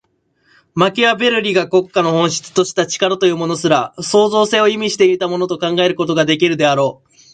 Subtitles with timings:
[0.73, 7.11] マキアヴェルリが国家の本質とした「力」というものすら、創造性を意味していたものと考えることができるであろう。